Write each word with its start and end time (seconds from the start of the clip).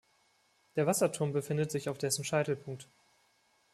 Der 0.77 0.87
Wasserturm 0.87 1.31
befindet 1.31 1.69
sich 1.69 1.87
auf 1.87 1.99
dessen 1.99 2.25
Scheitelpunkt. 2.25 2.87